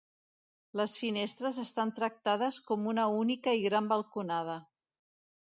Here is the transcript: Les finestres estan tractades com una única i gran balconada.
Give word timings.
Les 0.79 0.95
finestres 1.01 1.59
estan 1.65 1.93
tractades 2.01 2.59
com 2.71 2.89
una 2.95 3.05
única 3.21 3.57
i 3.61 3.65
gran 3.69 3.93
balconada. 3.95 4.61